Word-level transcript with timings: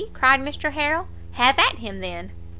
cried 0.13 0.39
Mr 0.39 0.71
Harrel, 0.71 1.07
"have 1.33 1.59
at 1.59 1.75
him, 1.75 1.99
then!" 1.99 2.31